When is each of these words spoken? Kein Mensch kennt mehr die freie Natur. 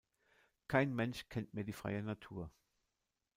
Kein 0.67 0.95
Mensch 0.95 1.29
kennt 1.29 1.53
mehr 1.53 1.63
die 1.63 1.73
freie 1.73 2.01
Natur. 2.01 2.49